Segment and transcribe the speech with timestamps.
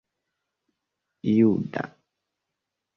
[1.33, 1.83] juda